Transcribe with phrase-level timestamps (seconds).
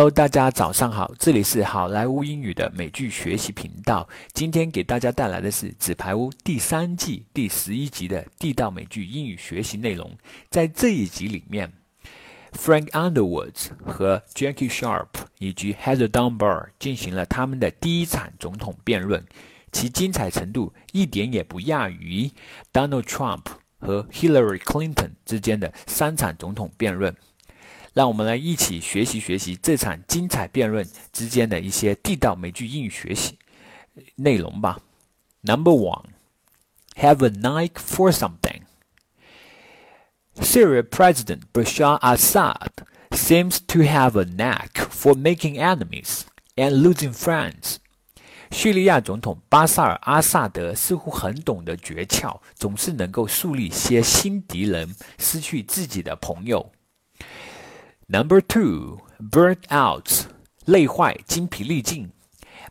[0.00, 4.08] Hello，大家早上好，这里是好莱坞英语的美剧学习频道。
[4.32, 10.10] 今天给大家带来的是《纸牌屋》第三季第十一集的地道美剧英语学习内容。
[10.48, 11.70] 在这一集里面
[12.52, 13.52] ，Frank Underwood
[13.84, 15.08] 和 Jackie Sharp
[15.38, 19.22] 以及 Heather Dunbar 进行了他们的第一场总统辩论，
[19.70, 22.30] 其精彩程度一点也不亚于
[22.72, 23.42] Donald Trump
[23.78, 27.14] 和 Hillary Clinton 之间的三场总统辩论。
[27.92, 33.38] 让我们来一起学习学习这场精彩辩论之间的一些地道美剧英语学习
[34.16, 34.80] 内容吧。
[35.42, 36.04] Number one,
[36.94, 38.62] have a knack for something.
[40.40, 42.70] Syria President Bashar Assad
[43.10, 46.22] seems to have a knack for making enemies
[46.56, 47.76] and losing friends.
[48.50, 56.72] 叙利亚总统巴萨尔·阿萨德似乎很懂得诀窍，总是能够树立些新敌人，失去自己的朋友。
[58.09, 60.27] Number two, burnt out，
[60.65, 62.11] 累坏，精疲力尽。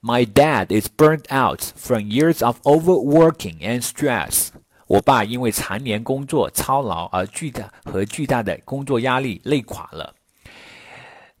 [0.00, 4.48] My dad is burnt out from years of overworking and stress。
[4.88, 10.14] 我爸因为常年工作操劳而巨大和巨大的工作压力累垮了。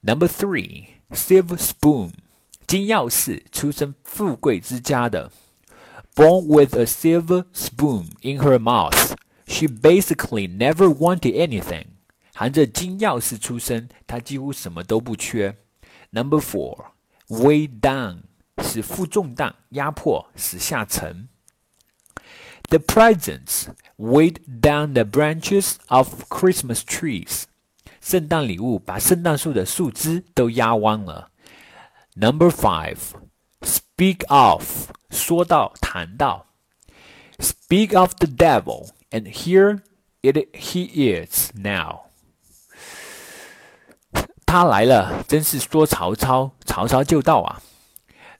[0.00, 2.12] Number three, silver spoon，
[2.66, 5.30] 金钥匙，出身富贵之家的。
[6.14, 9.14] Born with a silver spoon in her mouth,
[9.46, 11.84] she basically never wanted anything.
[12.36, 15.56] 含着金钥匙出生，他几乎什么都不缺。
[16.10, 16.86] Number four,
[17.28, 18.22] weigh down
[18.62, 21.28] 使负重担，压迫，使下沉。
[22.68, 27.44] The presents weighed down the branches of Christmas trees。
[28.00, 31.30] 圣诞礼物把圣诞树的树枝都压弯了。
[32.14, 32.98] Number five,
[33.60, 36.46] speak of 说到谈到。
[37.38, 39.80] Speak of the devil, and here
[40.22, 42.05] it he is now.
[44.46, 47.62] 他来了，真是说曹操，曹操就到啊。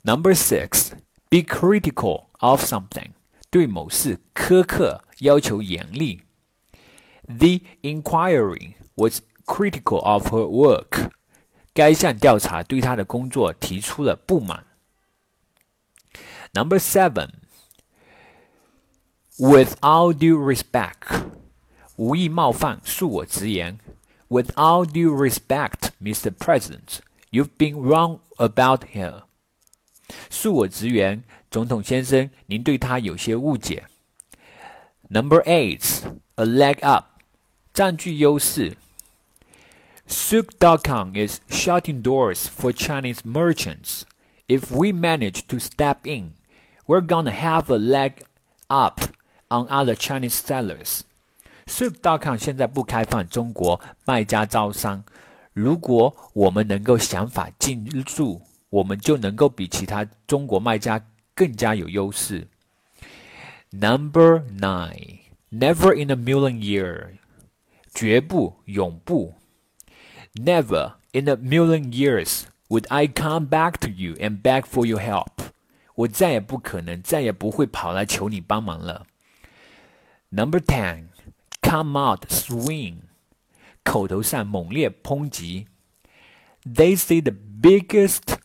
[0.03, 0.91] Number six,
[1.29, 3.13] be critical of something，
[3.51, 6.23] 对某事苛刻，要求严厉。
[7.27, 11.11] The inquiry was critical of her work，
[11.73, 14.67] 该项调查对她的工作提出了不满。
[16.53, 17.31] Number seven,
[19.39, 21.23] with all due respect，
[21.97, 23.79] 无意冒犯，恕我直言。
[24.30, 26.32] with all due respect, Mr.
[26.32, 27.02] President,
[27.32, 29.24] you've been wrong about him.
[30.30, 33.86] 恕我直言，总统先生，您对他有些误解。
[35.10, 36.04] Number eight,
[36.36, 37.22] a leg up，
[37.74, 38.78] 占据优势。
[40.08, 44.04] Souq.com is shutting doors for Chinese merchants.
[44.48, 46.34] If we manage to step in,
[46.86, 48.24] we're gonna have a leg
[48.70, 49.02] up
[49.50, 51.02] on other Chinese sellers.
[51.67, 55.05] Souk.com 现在不开放中国卖家招商。
[55.53, 62.49] 如果我们能够想法进驻，我们就能够比其他中国卖家更加有优势。
[63.71, 67.19] Number nine, never in a million years，
[67.95, 69.35] 绝不，永不。
[70.35, 75.51] Never in a million years would I come back to you and beg for your help。
[75.95, 79.07] 我再也不可能，再也不会跑来求你帮忙了。
[80.31, 81.05] Number ten。
[81.67, 82.97] come out swing，
[83.85, 85.67] 口头上猛烈抨击。
[86.65, 88.37] They say the biggest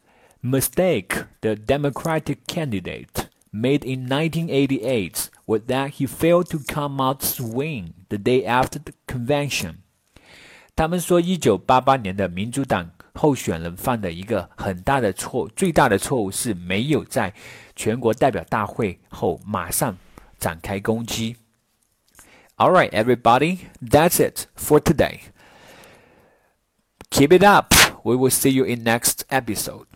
[0.42, 7.94] mistake the Democratic candidate made in 1988 was that he failed to come out swing
[8.10, 9.76] the day after the convention.
[10.76, 17.34] 他们说，一九八八年的民主党候选人犯的一个很大的错，最大的错误是没有在
[17.76, 19.98] 全国代表大会后马上
[20.38, 21.36] 展开攻击。
[22.63, 25.23] All right, everybody, that's it for today.
[27.11, 27.75] Keep it up.
[28.05, 29.89] We will see you in next episode.